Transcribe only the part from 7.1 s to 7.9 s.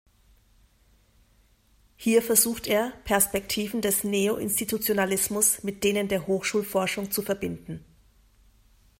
zu verbinden.